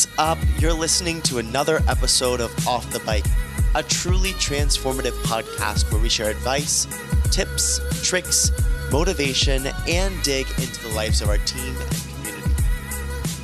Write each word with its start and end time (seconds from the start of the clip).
What's 0.00 0.18
up? 0.18 0.38
You're 0.58 0.72
listening 0.72 1.20
to 1.22 1.40
another 1.40 1.82
episode 1.86 2.40
of 2.40 2.66
Off 2.66 2.90
the 2.90 3.00
Bike, 3.00 3.26
a 3.74 3.82
truly 3.82 4.30
transformative 4.30 5.12
podcast 5.24 5.92
where 5.92 6.00
we 6.00 6.08
share 6.08 6.30
advice, 6.30 6.86
tips, 7.30 7.80
tricks, 8.02 8.50
motivation, 8.90 9.66
and 9.86 10.22
dig 10.22 10.48
into 10.52 10.80
the 10.88 10.88
lives 10.94 11.20
of 11.20 11.28
our 11.28 11.36
team 11.36 11.76
and 11.76 11.90
community. 11.90 12.64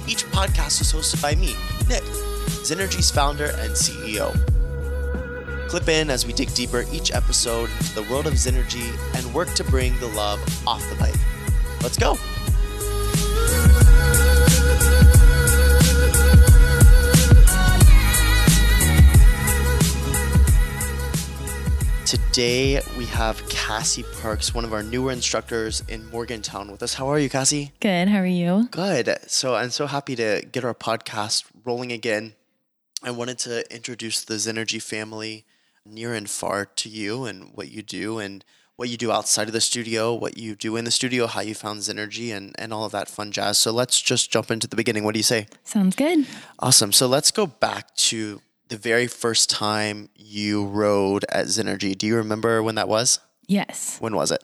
Each 0.06 0.24
podcast 0.29 0.80
is 0.80 0.91
hosted 0.95 1.20
by 1.20 1.34
me, 1.34 1.55
Nick, 1.91 2.05
Zenergy's 2.64 3.11
founder 3.11 3.48
and 3.59 3.73
CEO. 3.73 4.32
Clip 5.68 5.88
in 5.91 6.09
as 6.09 6.25
we 6.27 6.32
dig 6.32 6.54
deeper 6.54 6.86
each 6.91 7.12
episode 7.12 7.68
into 7.80 7.95
the 7.96 8.04
world 8.04 8.27
of 8.27 8.32
Zenergy 8.32 8.96
and 9.14 9.34
work 9.34 9.52
to 9.57 9.64
bring 9.64 9.95
the 9.98 10.09
love 10.09 10.41
off 10.66 10.82
the 10.88 10.96
bike. 10.96 11.20
Let's 11.82 11.98
go. 11.98 12.16
Today 22.36 22.82
we 22.98 23.06
have 23.06 23.48
Cassie 23.48 24.04
Parks, 24.20 24.54
one 24.54 24.66
of 24.66 24.74
our 24.74 24.82
newer 24.82 25.10
instructors 25.10 25.82
in 25.88 26.04
Morgantown, 26.10 26.70
with 26.70 26.82
us. 26.82 26.92
How 26.92 27.09
are 27.09 27.18
you, 27.18 27.30
Cassie? 27.30 27.72
Good. 27.80 28.09
How 28.09 28.18
are 28.18 28.26
you? 28.26 28.68
Good. 28.70 29.16
So 29.26 29.54
I'm 29.54 29.70
so 29.70 29.86
happy 29.86 30.14
to 30.16 30.45
get 30.52 30.62
our 30.62 30.74
podcast 30.74 31.46
rolling 31.64 31.92
again. 31.92 32.34
I 33.02 33.10
wanted 33.10 33.38
to 33.38 33.74
introduce 33.74 34.22
the 34.22 34.34
Zenergy 34.34 34.82
family 34.82 35.46
near 35.86 36.12
and 36.12 36.28
far 36.28 36.66
to 36.66 36.90
you 36.90 37.24
and 37.24 37.52
what 37.54 37.70
you 37.70 37.80
do 37.80 38.18
and 38.18 38.45
what 38.76 38.90
you 38.90 38.98
do 38.98 39.10
outside 39.10 39.46
of 39.46 39.54
the 39.54 39.60
studio, 39.62 40.12
what 40.12 40.37
you 40.37 40.54
do 40.56 40.76
in 40.76 40.84
the 40.84 40.90
studio, 40.90 41.26
how 41.26 41.40
you 41.40 41.54
found 41.54 41.80
Zenergy 41.80 42.37
and, 42.37 42.54
and 42.59 42.70
all 42.70 42.84
of 42.84 42.92
that 42.92 43.09
fun 43.09 43.32
jazz. 43.32 43.59
So 43.59 43.73
let's 43.73 43.98
just 43.98 44.30
jump 44.30 44.50
into 44.50 44.66
the 44.66 44.76
beginning. 44.76 45.04
What 45.04 45.15
do 45.15 45.18
you 45.18 45.23
say? 45.23 45.46
Sounds 45.65 45.96
good. 45.96 46.26
Awesome. 46.59 46.93
So 46.93 47.06
let's 47.06 47.30
go 47.30 47.46
back 47.46 47.95
to 47.96 48.43
the 48.68 48.76
very 48.76 49.06
first 49.06 49.48
time 49.50 50.09
you 50.14 50.66
rode 50.66 51.24
at 51.30 51.46
Zenergy. 51.46 51.96
Do 51.96 52.06
you 52.06 52.16
remember 52.16 52.62
when 52.62 52.74
that 52.74 52.88
was? 52.88 53.20
Yes. 53.46 53.98
When 54.00 54.16
was 54.16 54.30
it? 54.30 54.42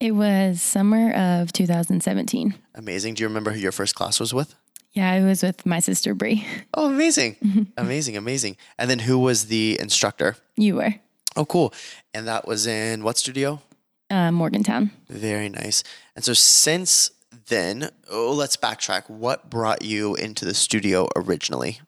It 0.00 0.12
was 0.12 0.60
summer 0.60 1.12
of 1.12 1.52
2017. 1.52 2.54
Amazing. 2.74 3.14
Do 3.14 3.22
you 3.22 3.28
remember 3.28 3.52
who 3.52 3.60
your 3.60 3.72
first 3.72 3.94
class 3.94 4.20
was 4.20 4.34
with? 4.34 4.54
Yeah, 4.92 5.10
I 5.10 5.20
was 5.24 5.42
with 5.42 5.66
my 5.66 5.80
sister 5.80 6.14
Brie. 6.14 6.46
Oh, 6.72 6.88
amazing. 6.88 7.72
amazing, 7.76 8.16
amazing. 8.16 8.56
And 8.78 8.88
then 8.88 9.00
who 9.00 9.18
was 9.18 9.46
the 9.46 9.76
instructor? 9.80 10.36
You 10.56 10.76
were. 10.76 10.94
Oh, 11.36 11.44
cool. 11.44 11.74
And 12.12 12.28
that 12.28 12.46
was 12.46 12.66
in 12.66 13.02
what 13.02 13.18
studio? 13.18 13.60
Uh, 14.08 14.30
Morgantown. 14.30 14.92
Very 15.08 15.48
nice. 15.48 15.82
And 16.14 16.24
so 16.24 16.32
since 16.32 17.10
then, 17.48 17.90
oh, 18.08 18.32
let's 18.32 18.56
backtrack. 18.56 19.10
What 19.10 19.50
brought 19.50 19.82
you 19.82 20.14
into 20.14 20.44
the 20.44 20.54
studio 20.54 21.08
originally? 21.16 21.80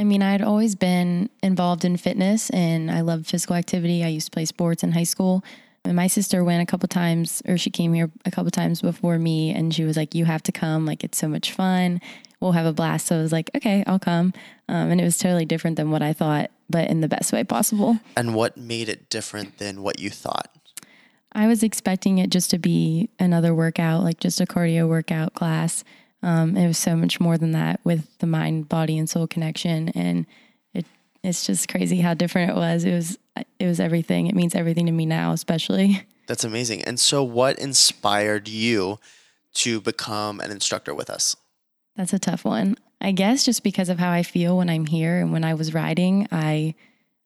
I 0.00 0.04
mean, 0.04 0.22
I'd 0.22 0.40
always 0.40 0.74
been 0.76 1.28
involved 1.42 1.84
in 1.84 1.98
fitness 1.98 2.48
and 2.50 2.90
I 2.90 3.02
loved 3.02 3.26
physical 3.26 3.54
activity. 3.54 4.02
I 4.02 4.08
used 4.08 4.28
to 4.28 4.30
play 4.30 4.46
sports 4.46 4.82
in 4.82 4.92
high 4.92 5.04
school. 5.04 5.44
And 5.84 5.94
my 5.94 6.06
sister 6.06 6.42
went 6.42 6.62
a 6.62 6.66
couple 6.66 6.88
times, 6.88 7.42
or 7.46 7.58
she 7.58 7.68
came 7.68 7.92
here 7.92 8.10
a 8.24 8.30
couple 8.30 8.50
times 8.50 8.80
before 8.80 9.18
me, 9.18 9.50
and 9.50 9.74
she 9.74 9.84
was 9.84 9.96
like, 9.96 10.14
You 10.14 10.26
have 10.26 10.42
to 10.44 10.52
come. 10.52 10.84
Like, 10.84 11.04
it's 11.04 11.16
so 11.16 11.26
much 11.26 11.52
fun. 11.52 12.02
We'll 12.38 12.52
have 12.52 12.66
a 12.66 12.72
blast. 12.72 13.06
So 13.06 13.18
I 13.18 13.22
was 13.22 13.32
like, 13.32 13.50
Okay, 13.54 13.82
I'll 13.86 13.98
come. 13.98 14.34
Um, 14.68 14.90
and 14.90 15.00
it 15.00 15.04
was 15.04 15.16
totally 15.16 15.46
different 15.46 15.76
than 15.76 15.90
what 15.90 16.02
I 16.02 16.12
thought, 16.12 16.50
but 16.68 16.90
in 16.90 17.00
the 17.00 17.08
best 17.08 17.32
way 17.32 17.44
possible. 17.44 17.98
And 18.16 18.34
what 18.34 18.56
made 18.58 18.90
it 18.90 19.08
different 19.08 19.56
than 19.58 19.82
what 19.82 19.98
you 19.98 20.10
thought? 20.10 20.50
I 21.32 21.46
was 21.46 21.62
expecting 21.62 22.18
it 22.18 22.30
just 22.30 22.50
to 22.50 22.58
be 22.58 23.08
another 23.18 23.54
workout, 23.54 24.02
like 24.02 24.20
just 24.20 24.40
a 24.40 24.46
cardio 24.46 24.88
workout 24.88 25.34
class. 25.34 25.84
Um, 26.22 26.56
it 26.56 26.66
was 26.66 26.78
so 26.78 26.96
much 26.96 27.18
more 27.20 27.38
than 27.38 27.52
that 27.52 27.80
with 27.84 28.18
the 28.18 28.26
mind, 28.26 28.68
body, 28.68 28.98
and 28.98 29.08
soul 29.08 29.26
connection, 29.26 29.88
and 29.90 30.26
it 30.74 30.86
it's 31.22 31.46
just 31.46 31.68
crazy 31.68 32.00
how 32.00 32.14
different 32.14 32.50
it 32.50 32.56
was. 32.56 32.84
It 32.84 32.94
was 32.94 33.18
it 33.58 33.66
was 33.66 33.80
everything. 33.80 34.26
It 34.26 34.34
means 34.34 34.54
everything 34.54 34.86
to 34.86 34.92
me 34.92 35.06
now, 35.06 35.32
especially. 35.32 36.06
That's 36.26 36.44
amazing. 36.44 36.84
And 36.84 37.00
so, 37.00 37.24
what 37.24 37.58
inspired 37.58 38.48
you 38.48 38.98
to 39.54 39.80
become 39.80 40.40
an 40.40 40.50
instructor 40.50 40.94
with 40.94 41.10
us? 41.10 41.36
That's 41.96 42.12
a 42.12 42.18
tough 42.18 42.44
one. 42.44 42.76
I 43.00 43.12
guess 43.12 43.44
just 43.44 43.64
because 43.64 43.88
of 43.88 43.98
how 43.98 44.10
I 44.10 44.22
feel 44.22 44.56
when 44.58 44.68
I'm 44.68 44.86
here 44.86 45.20
and 45.20 45.32
when 45.32 45.42
I 45.42 45.54
was 45.54 45.74
riding, 45.74 46.28
I 46.30 46.74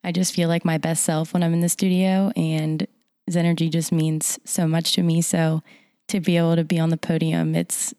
I 0.03 0.11
just 0.11 0.33
feel 0.33 0.49
like 0.49 0.63
my 0.63 0.77
best 0.77 1.03
self 1.03 1.33
when 1.33 1.43
I'm 1.43 1.53
in 1.53 1.61
the 1.61 1.69
studio, 1.69 2.31
and 2.35 2.87
Zenergy 3.29 3.69
just 3.69 3.91
means 3.91 4.39
so 4.45 4.67
much 4.67 4.93
to 4.93 5.03
me. 5.03 5.21
So 5.21 5.61
to 6.07 6.19
be 6.19 6.37
able 6.37 6.55
to 6.55 6.63
be 6.63 6.79
on 6.79 6.89
the 6.89 6.97
podium, 6.97 7.55
it's 7.55 7.93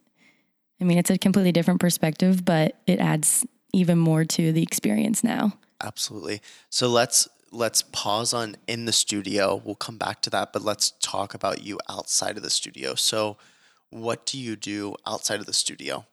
I 0.81 0.85
mean, 0.85 0.99
it's 0.99 1.11
a 1.11 1.19
completely 1.19 1.53
different 1.53 1.81
perspective, 1.81 2.45
but 2.45 2.77
it 2.87 2.99
adds 2.99 3.47
even 3.73 3.99
more 3.99 4.25
to 4.25 4.53
the 4.53 4.63
experience 4.63 5.25
now. 5.25 5.53
Absolutely. 5.83 6.41
So 6.71 6.89
let's 6.89 7.29
let's 7.53 7.83
pause 7.83 8.35
on 8.35 8.57
in 8.67 8.85
the 8.85 8.93
studio. 8.93 9.61
We'll 9.65 9.75
come 9.75 9.99
back 9.99 10.21
to 10.23 10.31
that, 10.31 10.53
but 10.53 10.63
let's 10.63 10.93
talk 11.01 11.35
about 11.35 11.63
you 11.63 11.79
outside 11.89 12.37
of 12.37 12.43
the 12.43 12.51
studio. 12.51 12.95
So 12.95 13.37
what 13.91 14.27
do 14.27 14.39
you 14.39 14.57
do 14.57 14.97
outside 15.07 15.41
of 15.41 15.47
the 15.47 15.53
studio? 15.53 16.07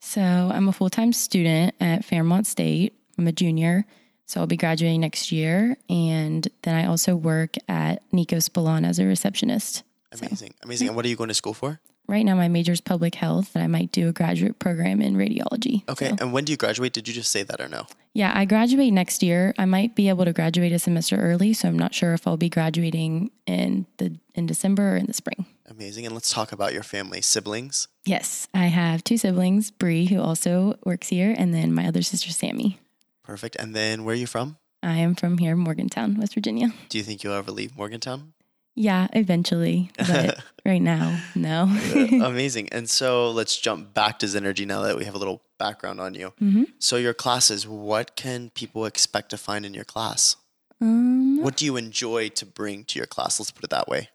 So, 0.00 0.20
I'm 0.20 0.68
a 0.68 0.72
full-time 0.72 1.12
student 1.12 1.74
at 1.80 2.04
Fairmont 2.04 2.46
State. 2.46 2.94
I'm 3.18 3.26
a 3.26 3.32
junior, 3.32 3.86
so 4.26 4.40
I'll 4.40 4.46
be 4.46 4.56
graduating 4.56 5.00
next 5.00 5.32
year, 5.32 5.76
and 5.88 6.46
then 6.62 6.74
I 6.74 6.86
also 6.86 7.16
work 7.16 7.56
at 7.68 8.02
Nico 8.12 8.36
Spallon 8.36 8.86
as 8.86 8.98
a 8.98 9.06
receptionist. 9.06 9.82
Amazing. 10.12 10.54
Amazing. 10.62 10.88
And 10.88 10.96
what 10.96 11.04
are 11.04 11.08
you 11.08 11.16
going 11.16 11.28
to 11.28 11.34
school 11.34 11.54
for? 11.54 11.80
Right 12.08 12.24
now 12.24 12.34
my 12.34 12.48
major 12.48 12.72
is 12.72 12.80
public 12.80 13.14
health 13.16 13.54
and 13.54 13.62
I 13.64 13.66
might 13.66 13.92
do 13.92 14.08
a 14.08 14.12
graduate 14.12 14.58
program 14.58 15.00
in 15.00 15.14
radiology. 15.16 15.88
Okay. 15.88 16.10
So, 16.10 16.16
And 16.20 16.32
when 16.32 16.44
do 16.44 16.52
you 16.52 16.56
graduate? 16.56 16.92
Did 16.92 17.08
you 17.08 17.14
just 17.14 17.30
say 17.30 17.42
that 17.42 17.60
or 17.60 17.68
no? 17.68 17.86
yeah, 18.14 18.32
I 18.34 18.44
graduate 18.46 18.92
next 18.92 19.22
year. 19.22 19.54
I 19.58 19.64
might 19.66 19.94
be 19.94 20.08
able 20.08 20.24
to 20.24 20.32
graduate 20.32 20.72
a 20.72 20.78
semester 20.78 21.16
early, 21.16 21.52
so 21.52 21.68
I'm 21.68 21.78
not 21.78 21.94
sure 21.94 22.14
if 22.14 22.26
I'll 22.26 22.36
be 22.38 22.48
graduating 22.48 23.30
in 23.46 23.86
the 23.98 24.18
in 24.34 24.46
December 24.46 24.94
or 24.94 24.96
in 24.96 25.06
the 25.06 25.12
spring. 25.12 25.46
Amazing. 25.68 26.06
And 26.06 26.14
let's 26.14 26.30
talk 26.32 26.52
about 26.52 26.72
your 26.72 26.82
family, 26.82 27.20
siblings. 27.20 27.88
Yes, 28.04 28.48
I 28.54 28.66
have 28.66 29.02
two 29.04 29.16
siblings, 29.18 29.70
Bree, 29.70 30.06
who 30.06 30.20
also 30.20 30.78
works 30.84 31.08
here, 31.08 31.34
and 31.36 31.52
then 31.52 31.74
my 31.74 31.86
other 31.86 32.02
sister, 32.02 32.30
Sammy. 32.30 32.78
Perfect. 33.24 33.56
And 33.56 33.74
then 33.74 34.04
where 34.04 34.12
are 34.12 34.16
you 34.16 34.26
from? 34.28 34.56
I 34.82 34.98
am 34.98 35.14
from 35.16 35.38
here, 35.38 35.56
Morgantown, 35.56 36.16
West 36.20 36.34
Virginia. 36.34 36.68
Do 36.88 36.98
you 36.98 37.04
think 37.04 37.24
you'll 37.24 37.32
ever 37.34 37.50
leave 37.50 37.76
Morgantown? 37.76 38.34
Yeah, 38.78 39.08
eventually, 39.14 39.90
but 39.96 40.38
right 40.66 40.82
now, 40.82 41.18
no. 41.34 41.62
Amazing. 42.22 42.68
And 42.70 42.88
so 42.88 43.30
let's 43.30 43.58
jump 43.58 43.94
back 43.94 44.18
to 44.18 44.26
Zenergy 44.26 44.66
now 44.66 44.82
that 44.82 44.96
we 44.98 45.06
have 45.06 45.14
a 45.14 45.18
little 45.18 45.40
background 45.58 45.98
on 45.98 46.14
you. 46.14 46.34
hmm 46.38 46.64
So 46.78 46.96
your 46.96 47.14
classes, 47.14 47.66
what 47.66 48.16
can 48.16 48.50
people 48.50 48.84
expect 48.84 49.30
to 49.30 49.38
find 49.38 49.64
in 49.64 49.72
your 49.72 49.84
class? 49.84 50.36
Um, 50.80 51.40
What 51.42 51.56
do 51.56 51.64
you 51.64 51.78
enjoy 51.78 52.28
to 52.28 52.44
bring 52.44 52.84
to 52.84 52.98
your 52.98 53.06
class? 53.06 53.40
Let's 53.40 53.50
put 53.50 53.64
it 53.64 53.70
that 53.70 53.88
way. 53.88 54.10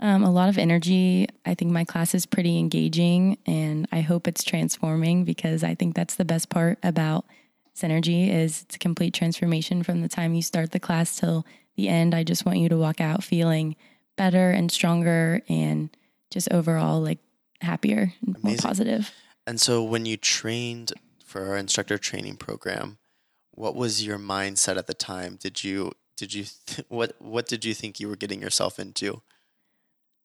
Um, 0.00 0.24
a 0.24 0.30
lot 0.30 0.48
of 0.48 0.58
energy. 0.58 1.28
I 1.46 1.54
think 1.54 1.70
my 1.70 1.84
class 1.84 2.16
is 2.16 2.26
pretty 2.26 2.58
engaging 2.58 3.38
and 3.46 3.86
I 3.92 4.00
hope 4.00 4.26
it's 4.26 4.42
transforming 4.42 5.24
because 5.24 5.62
I 5.62 5.76
think 5.76 5.94
that's 5.94 6.16
the 6.16 6.24
best 6.24 6.48
part 6.48 6.78
about 6.82 7.26
Zenergy 7.76 8.28
is 8.28 8.62
it's 8.62 8.74
a 8.74 8.78
complete 8.78 9.14
transformation 9.14 9.84
from 9.84 10.00
the 10.00 10.08
time 10.08 10.34
you 10.34 10.42
start 10.42 10.72
the 10.72 10.80
class 10.80 11.16
till 11.16 11.46
the 11.76 11.88
end. 11.88 12.14
I 12.14 12.24
just 12.24 12.46
want 12.46 12.58
you 12.58 12.68
to 12.68 12.76
walk 12.76 13.00
out 13.00 13.24
feeling 13.24 13.76
better 14.16 14.50
and 14.50 14.70
stronger 14.70 15.42
and 15.48 15.94
just 16.30 16.50
overall 16.52 17.00
like 17.00 17.18
happier 17.60 18.12
and 18.26 18.42
more 18.42 18.56
positive. 18.56 19.12
And 19.46 19.60
so 19.60 19.82
when 19.82 20.06
you 20.06 20.16
trained 20.16 20.92
for 21.24 21.46
our 21.46 21.56
instructor 21.56 21.98
training 21.98 22.36
program, 22.36 22.98
what 23.50 23.74
was 23.74 24.04
your 24.04 24.18
mindset 24.18 24.76
at 24.76 24.86
the 24.86 24.94
time? 24.94 25.36
Did 25.40 25.64
you 25.64 25.92
did 26.16 26.32
you 26.32 26.44
th- 26.66 26.86
what 26.88 27.14
what 27.18 27.46
did 27.46 27.64
you 27.64 27.74
think 27.74 28.00
you 28.00 28.08
were 28.08 28.16
getting 28.16 28.40
yourself 28.40 28.78
into? 28.78 29.22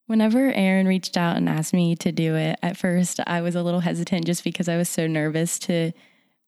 Whenever 0.06 0.52
Aaron 0.54 0.88
reached 0.88 1.18
out 1.18 1.38
and 1.38 1.48
asked 1.48 1.74
me 1.74 1.96
to 1.98 2.12
do 2.12 2.36
it, 2.36 2.58
at 2.64 2.78
first 2.78 3.20
I 3.28 3.42
was 3.42 3.56
a 3.56 3.62
little 3.62 3.82
hesitant 3.82 4.26
just 4.26 4.44
because 4.44 4.68
I 4.68 4.78
was 4.78 4.90
so 4.90 5.06
nervous 5.06 5.60
to 5.60 5.92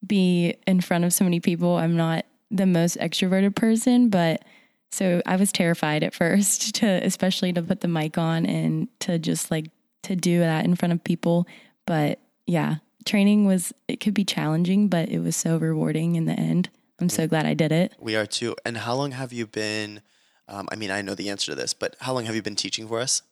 be 0.05 0.55
in 0.65 0.81
front 0.81 1.05
of 1.05 1.13
so 1.13 1.23
many 1.23 1.39
people. 1.39 1.75
I'm 1.75 1.95
not 1.95 2.25
the 2.49 2.65
most 2.65 2.97
extroverted 2.97 3.55
person, 3.55 4.09
but 4.09 4.43
so 4.91 5.21
I 5.25 5.35
was 5.37 5.51
terrified 5.51 6.03
at 6.03 6.13
first 6.13 6.75
to 6.81 6.85
especially 6.87 7.53
to 7.53 7.61
put 7.61 7.81
the 7.81 7.87
mic 7.87 8.17
on 8.17 8.45
and 8.45 8.87
to 9.01 9.17
just 9.19 9.51
like 9.51 9.67
to 10.03 10.15
do 10.15 10.39
that 10.39 10.65
in 10.65 10.75
front 10.75 10.93
of 10.93 11.03
people. 11.03 11.47
But 11.85 12.19
yeah, 12.45 12.75
training 13.05 13.45
was 13.45 13.73
it 13.87 13.99
could 13.99 14.13
be 14.13 14.25
challenging, 14.25 14.87
but 14.87 15.09
it 15.09 15.19
was 15.19 15.35
so 15.35 15.57
rewarding 15.57 16.15
in 16.15 16.25
the 16.25 16.33
end. 16.33 16.69
I'm 16.99 17.09
so 17.09 17.27
glad 17.27 17.45
I 17.47 17.55
did 17.55 17.71
it. 17.71 17.95
We 17.99 18.15
are 18.15 18.27
too. 18.27 18.55
And 18.63 18.77
how 18.77 18.93
long 18.95 19.11
have 19.11 19.33
you 19.33 19.47
been? 19.47 20.01
Um, 20.47 20.67
I 20.71 20.75
mean, 20.75 20.91
I 20.91 21.01
know 21.01 21.15
the 21.15 21.29
answer 21.29 21.51
to 21.51 21.55
this, 21.55 21.73
but 21.73 21.95
how 22.01 22.13
long 22.13 22.25
have 22.25 22.35
you 22.35 22.41
been 22.43 22.55
teaching 22.55 22.87
for 22.87 22.99
us? 22.99 23.23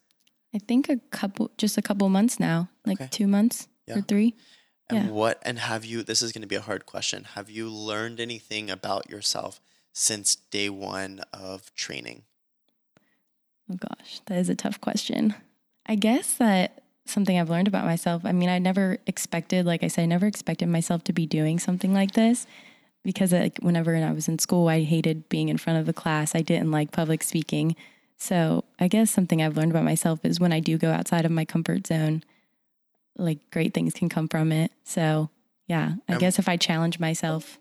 I 0.56 0.58
think 0.58 0.90
a 0.90 0.98
couple 1.12 1.52
just 1.58 1.78
a 1.78 1.82
couple 1.82 2.10
months 2.10 2.40
now, 2.40 2.70
like 2.86 3.00
Okay. 3.00 3.10
2 3.12 3.28
months 3.28 3.68
Yeah. 3.88 4.00
or 4.00 4.02
3. 4.02 4.34
And 4.90 5.06
Yeah. 5.06 5.12
what? 5.12 5.40
And 5.44 5.60
have 5.60 5.86
you? 5.86 6.02
This 6.02 6.24
is 6.24 6.32
going 6.32 6.42
to 6.42 6.48
be 6.48 6.56
a 6.56 6.62
hard 6.62 6.88
question. 6.88 7.26
Have 7.36 7.50
you 7.50 7.70
learned 7.70 8.20
anything 8.20 8.72
about 8.72 9.08
yourself 9.10 9.62
since 9.94 10.36
day 10.36 10.70
one 10.70 11.22
of 11.34 11.74
training? 11.76 12.24
Oh 13.72 13.76
gosh, 13.76 14.22
that 14.26 14.38
is 14.38 14.50
a 14.50 14.56
tough 14.56 14.82
question. 14.82 15.36
I 15.86 15.96
guess 15.96 16.36
that 16.36 16.82
something 17.06 17.40
I've 17.40 17.50
learned 17.50 17.68
about 17.68 17.86
myself. 17.86 18.24
I 18.26 18.32
mean, 18.32 18.50
I 18.50 18.60
never 18.60 18.98
expected, 19.08 19.66
like 19.66 19.84
I 19.84 19.88
said, 19.88 20.04
I 20.04 20.06
never 20.06 20.28
expected 20.28 20.68
myself 20.70 21.04
to 21.06 21.14
be 21.14 21.26
doing 21.26 21.60
something 21.60 21.94
like 21.94 22.12
this 22.12 22.46
because 23.04 23.32
like 23.34 23.58
whenever 23.60 23.96
I 23.96 24.12
was 24.12 24.28
in 24.28 24.38
school, 24.40 24.68
I 24.68 24.82
hated 24.84 25.30
being 25.30 25.50
in 25.50 25.58
front 25.58 25.80
of 25.80 25.86
the 25.86 25.94
class. 25.94 26.36
I 26.36 26.42
didn't 26.42 26.72
like 26.72 26.92
public 26.92 27.24
speaking. 27.24 27.76
So 28.18 28.66
I 28.80 28.88
guess 28.88 29.10
something 29.10 29.42
I've 29.42 29.58
learned 29.58 29.72
about 29.72 29.86
myself 29.86 30.20
is 30.24 30.40
when 30.40 30.54
I 30.54 30.60
do 30.60 30.78
go 30.78 30.92
outside 30.92 31.26
of 31.26 31.32
my 31.32 31.46
comfort 31.46 31.88
zone, 31.88 32.24
like 33.18 33.40
great 33.52 33.74
things 33.74 33.94
can 33.94 34.10
come 34.10 34.28
from 34.28 34.52
it. 34.52 34.72
So 34.84 35.30
yeah, 35.68 35.94
I 36.08 36.14
Um, 36.14 36.20
guess 36.20 36.38
if 36.38 36.48
I 36.50 36.58
challenge 36.58 37.00
myself, 37.00 37.58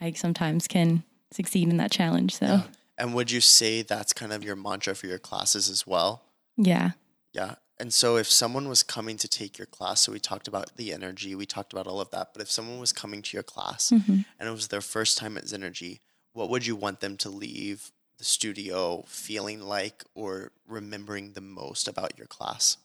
I 0.00 0.12
sometimes 0.12 0.68
can 0.68 1.02
succeed 1.32 1.68
in 1.68 1.76
that 1.78 1.90
challenge. 1.90 2.36
So 2.36 2.46
Yeah. 2.46 2.62
And 2.98 3.14
would 3.14 3.30
you 3.30 3.40
say 3.42 3.82
that's 3.82 4.12
kind 4.14 4.32
of 4.32 4.42
your 4.42 4.56
mantra 4.56 4.94
for 4.94 5.06
your 5.06 5.18
classes 5.18 5.68
as 5.68 5.86
well? 5.86 6.22
yeah. 6.56 6.92
Yeah. 7.32 7.56
And 7.78 7.92
so 7.92 8.16
if 8.16 8.30
someone 8.30 8.66
was 8.70 8.82
coming 8.82 9.18
to 9.18 9.28
take 9.28 9.58
your 9.58 9.66
class, 9.66 10.00
so 10.00 10.12
we 10.12 10.18
talked 10.18 10.48
about 10.48 10.76
the 10.76 10.94
energy, 10.94 11.34
we 11.34 11.44
talked 11.44 11.74
about 11.74 11.86
all 11.86 12.00
of 12.00 12.08
that, 12.10 12.32
but 12.32 12.40
if 12.40 12.50
someone 12.50 12.78
was 12.80 12.90
coming 12.94 13.20
to 13.20 13.36
your 13.36 13.42
class 13.42 13.90
Mhm. 13.90 14.24
and 14.38 14.48
it 14.48 14.52
was 14.52 14.68
their 14.68 14.80
first 14.80 15.18
time 15.18 15.36
at 15.36 15.44
Zenergy, 15.44 16.00
what 16.32 16.48
would 16.48 16.64
you 16.64 16.74
want 16.74 17.00
them 17.00 17.18
to 17.18 17.28
leave 17.28 17.92
the 18.16 18.24
studio 18.24 19.04
feeling 19.06 19.60
like 19.60 20.04
or 20.14 20.52
remembering 20.66 21.34
the 21.34 21.42
most 21.42 21.86
about 21.86 22.16
your 22.16 22.26
class? 22.26 22.78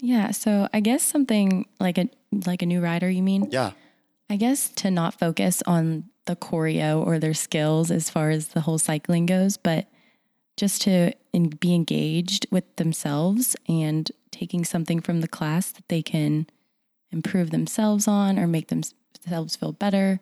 Yeah. 0.00 0.32
So 0.32 0.68
I 0.72 0.80
guess 0.80 1.04
something 1.04 1.66
like 1.78 1.96
a 1.98 2.08
like 2.46 2.62
a 2.62 2.66
new 2.66 2.80
rider, 2.80 3.08
you 3.08 3.22
mean? 3.22 3.48
Yeah. 3.52 3.72
I 4.32 4.36
guess 4.36 4.70
to 4.76 4.90
not 4.90 5.18
focus 5.18 5.62
on 5.66 6.04
the 6.24 6.36
choreo 6.36 7.06
or 7.06 7.18
their 7.18 7.34
skills 7.34 7.90
as 7.90 8.08
far 8.08 8.30
as 8.30 8.48
the 8.48 8.62
whole 8.62 8.78
cycling 8.78 9.26
goes, 9.26 9.58
but 9.58 9.88
just 10.56 10.80
to 10.82 11.12
in, 11.34 11.50
be 11.50 11.74
engaged 11.74 12.46
with 12.50 12.76
themselves 12.76 13.56
and 13.68 14.10
taking 14.30 14.64
something 14.64 15.02
from 15.02 15.20
the 15.20 15.28
class 15.28 15.70
that 15.72 15.86
they 15.88 16.00
can 16.00 16.46
improve 17.10 17.50
themselves 17.50 18.08
on 18.08 18.38
or 18.38 18.46
make 18.46 18.68
themselves 18.68 19.54
feel 19.54 19.72
better, 19.72 20.18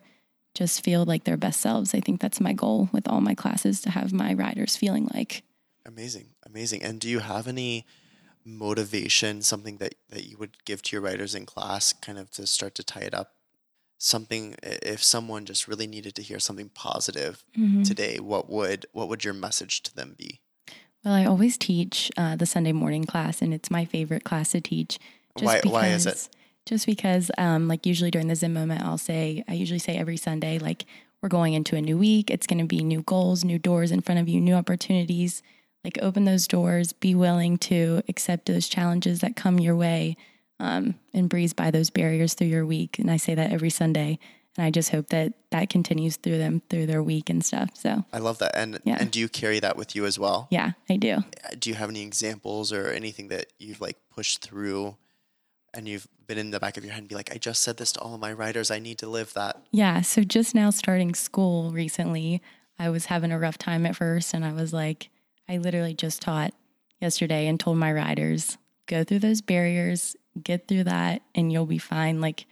just 0.55 0.83
feel 0.83 1.05
like 1.05 1.23
their 1.23 1.37
best 1.37 1.61
selves. 1.61 1.95
I 1.95 2.01
think 2.01 2.19
that's 2.19 2.41
my 2.41 2.51
goal 2.51 2.89
with 2.91 3.07
all 3.07 3.21
my 3.21 3.33
classes 3.33 3.79
to 3.83 3.91
have 3.91 4.11
my 4.11 4.33
riders 4.33 4.75
feeling 4.75 5.09
like. 5.13 5.43
Amazing. 5.85 6.31
Amazing. 6.45 6.83
And 6.83 6.99
do 6.99 7.07
you 7.07 7.19
have 7.19 7.47
any 7.47 7.85
motivation, 8.43 9.41
something 9.41 9.77
that, 9.77 9.95
that 10.09 10.25
you 10.25 10.35
would 10.35 10.65
give 10.65 10.81
to 10.81 10.97
your 10.97 11.01
writers 11.01 11.33
in 11.33 11.45
class, 11.45 11.93
kind 11.93 12.17
of 12.17 12.29
to 12.31 12.45
start 12.45 12.75
to 12.75 12.83
tie 12.83 13.03
it 13.03 13.13
up? 13.13 13.35
Something 14.11 14.55
if 14.63 15.03
someone 15.03 15.45
just 15.45 15.67
really 15.67 15.85
needed 15.85 16.15
to 16.15 16.23
hear 16.23 16.39
something 16.39 16.69
positive 16.69 17.45
Mhm. 17.55 17.87
today, 17.87 18.19
what 18.19 18.49
would 18.49 18.87
what 18.93 19.07
would 19.09 19.23
your 19.23 19.35
message 19.35 19.83
to 19.83 19.93
them 19.95 20.15
be? 20.17 20.39
Well, 21.05 21.13
I 21.13 21.25
always 21.25 21.55
teach 21.55 22.09
uh, 22.17 22.35
the 22.35 22.47
Sunday 22.47 22.71
morning 22.71 23.05
class, 23.05 23.43
and 23.43 23.53
it's 23.53 23.69
my 23.69 23.85
favorite 23.85 24.23
class 24.23 24.53
to 24.53 24.61
teach. 24.61 24.97
Why- 25.39 25.61
why 25.63 25.89
is 25.89 26.07
it? 26.07 26.29
Just 26.65 26.87
because, 26.87 27.29
um, 27.37 27.67
like, 27.67 27.85
usually 27.85 28.09
during 28.09 28.27
the 28.27 28.35
Zen 28.35 28.53
moment, 28.53 28.81
I'll 28.81 28.97
say, 28.97 29.43
I 29.47 29.53
usually 29.53 29.77
say 29.79 29.95
every 29.97 30.17
Sunday, 30.17 30.57
like, 30.57 30.85
we're 31.21 31.29
going 31.29 31.53
into 31.53 31.75
a 31.75 31.81
new 31.81 31.97
week. 31.97 32.31
It's 32.31 32.47
going 32.47 32.57
to 32.59 32.65
be 32.65 32.83
new 32.83 33.03
goals, 33.03 33.43
new 33.43 33.59
doors 33.59 33.91
in 33.91 34.01
front 34.01 34.19
of 34.19 34.27
you, 34.27 34.41
new 34.41 34.55
opportunities. 34.55 35.43
Like, 35.83 35.99
open 36.01 36.25
those 36.25 36.47
doors, 36.47 36.91
be 36.91 37.13
willing 37.13 37.59
to 37.69 38.01
accept 38.07 38.47
those 38.47 38.67
challenges 38.67 39.19
that 39.19 39.35
come 39.35 39.59
your 39.59 39.75
way, 39.75 40.17
um, 40.61 40.95
and 41.13 41.27
breeze 41.29 41.53
by 41.53 41.71
those 41.71 41.89
barriers 41.89 42.33
through 42.35 42.47
your 42.47 42.65
week. 42.65 42.99
And 42.99 43.09
I 43.11 43.17
say 43.17 43.33
that 43.35 43.51
every 43.51 43.69
Sunday. 43.71 44.19
And 44.57 44.65
I 44.65 44.69
just 44.69 44.89
hope 44.91 45.07
that 45.09 45.33
that 45.51 45.69
continues 45.69 46.17
through 46.17 46.37
them 46.37 46.61
through 46.69 46.85
their 46.85 47.01
week 47.01 47.29
and 47.29 47.43
stuff. 47.43 47.69
So, 47.73 48.03
I 48.13 48.17
love 48.19 48.37
that. 48.39 48.51
And 48.55 48.79
Yeah. 48.83 48.97
and 48.99 49.09
do 49.09 49.19
you 49.19 49.29
carry 49.29 49.59
that 49.61 49.75
with 49.77 49.95
you 49.95 50.05
as 50.05 50.19
well? 50.19 50.47
yeah, 50.51 50.71
I 50.89 50.97
do. 50.97 51.23
Do 51.57 51.69
you 51.69 51.75
have 51.77 51.89
any 51.89 52.01
examples 52.03 52.71
or 52.73 52.89
anything 52.89 53.29
that 53.29 53.45
you've 53.59 53.79
like 53.81 53.97
pushed 54.13 54.41
through 54.41 54.97
and 55.73 55.87
you've 55.87 56.05
been 56.27 56.37
in 56.37 56.51
the 56.51 56.59
back 56.59 56.75
of 56.77 56.83
your 56.83 56.91
head 56.93 56.99
and 56.99 57.07
be 57.09 57.15
like, 57.15 57.33
I 57.33 57.37
just 57.37 57.61
said 57.61 57.77
this 57.77 57.93
to 57.93 58.01
all 58.01 58.13
of 58.13 58.19
my 58.19 58.33
writers. 58.33 58.69
I 58.71 58.79
need 58.79 58.97
to 58.99 59.07
live 59.07 59.33
that. 59.35 59.55
Yeah. 59.71 60.01
So 60.01 60.21
just 60.21 60.53
now 60.53 60.69
starting 60.69 61.15
school 61.15 61.71
recently, 61.71 62.41
I 62.77 62.89
was 62.89 63.05
having 63.05 63.31
a 63.31 63.39
rough 63.39 63.57
time 63.57 63.85
at 63.85 63.95
first. 63.95 64.33
And 64.33 64.43
I 64.43 64.51
was 64.51 64.73
like, 64.73 65.09
I 65.47 65.57
literally 65.59 65.93
just 65.93 66.21
taught 66.21 66.53
yesterday 66.99 67.47
and 67.47 67.57
told 67.57 67.77
my 67.77 67.91
riders, 67.93 68.57
go 68.87 69.05
through 69.05 69.19
those 69.19 69.39
barriers, 69.41 70.17
get 70.41 70.67
through 70.67 70.85
that, 70.85 71.21
and 71.35 71.51
you'll 71.51 71.65
be 71.65 71.77
fine. 71.77 72.21
Like 72.21 72.45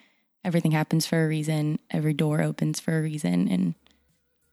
everything 0.43 0.71
happens 0.71 1.05
for 1.05 1.23
a 1.23 1.27
reason, 1.27 1.79
every 1.91 2.13
door 2.13 2.41
opens 2.41 2.79
for 2.79 2.97
a 2.97 3.01
reason. 3.01 3.47
And 3.47 3.75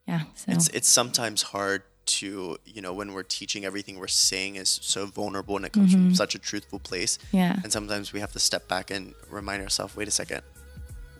yeah. 0.07 0.23
So 0.35 0.53
It's 0.53 0.69
it's 0.69 0.89
sometimes 0.89 1.43
hard 1.43 1.83
to, 2.07 2.57
you 2.65 2.81
know, 2.81 2.93
when 2.93 3.13
we're 3.13 3.25
teaching 3.25 3.65
everything 3.65 3.99
we're 3.99 4.07
saying 4.07 4.57
is 4.57 4.79
so 4.83 5.07
vulnerable 5.07 5.57
and 5.57 5.67
it 5.67 5.73
comes 5.73 5.93
from 5.93 6.03
mm-hmm. 6.03 6.15
such 6.15 6.35
a 6.35 6.39
truthful 6.39 6.79
place. 6.79 7.19
yeah. 7.33 7.59
And 7.63 7.73
sometimes 7.73 8.13
we 8.13 8.21
have 8.21 8.33
to 8.33 8.39
step 8.39 8.69
back 8.69 8.91
and 8.91 9.15
remind 9.29 9.63
ourselves, 9.63 9.97
wait 9.97 10.07
a 10.07 10.13
second, 10.13 10.43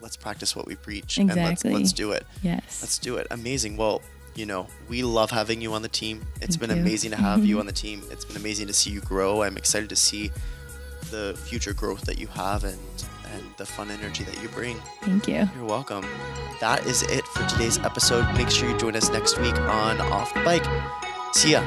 let's 0.01 0.17
practice 0.17 0.55
what 0.55 0.67
we 0.67 0.77
preach 0.77 1.19
and 1.19 1.35
let's 1.35 1.65
let's 1.65 1.93
do 1.93 2.13
it. 2.13 2.25
Yes. 2.43 2.81
Let's 2.83 2.99
do 2.99 3.17
it. 3.17 3.27
Amazing. 3.31 3.77
Well, 3.77 4.03
you 4.37 4.47
know, 4.47 4.69
we 4.89 5.03
love 5.03 5.31
having 5.31 5.61
you 5.61 5.73
on 5.73 5.83
the 5.83 5.89
team. 5.89 6.27
It's 6.41 6.57
Thank 6.57 6.69
been 6.69 6.77
you. 6.77 6.83
amazing 6.83 7.11
to 7.13 7.17
have 7.17 7.45
you 7.45 7.59
on 7.61 7.67
the 7.67 7.73
team. 7.73 8.03
It's 8.11 8.25
been 8.25 8.37
amazing 8.37 8.67
to 8.69 8.73
see 8.73 8.91
you 8.91 9.01
grow. 9.01 9.43
I'm 9.43 9.57
excited 9.57 9.89
to 9.89 9.97
see 9.97 10.31
the 11.11 11.39
future 11.45 11.73
growth 11.73 12.03
that 12.03 12.19
you 12.19 12.27
have 12.29 12.65
and 12.65 12.79
and 13.35 13.45
the 13.57 13.67
fun 13.67 13.91
energy 13.91 14.25
that 14.25 14.41
you 14.43 14.49
bring. 14.49 14.77
Thank 15.03 15.29
you. 15.29 15.49
You're 15.55 15.65
welcome. 15.65 16.05
That 16.61 16.87
is 16.87 17.03
it 17.03 17.27
for 17.27 17.47
today's 17.49 17.79
episode. 17.79 18.25
Make 18.35 18.51
sure 18.51 18.69
you 18.69 18.77
join 18.79 18.97
us 18.97 19.11
next 19.11 19.39
week 19.39 19.59
on 19.59 20.01
Off 20.01 20.33
the 20.33 20.41
Bike. 20.41 20.65
See 21.35 21.53
ya. 21.53 21.63